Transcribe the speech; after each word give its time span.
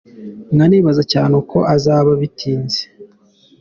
Nkanibaza 0.55 1.03
cyane, 1.11 1.33
uko 1.41 1.57
azaba 1.75 2.11
bitinze. 2.21 2.81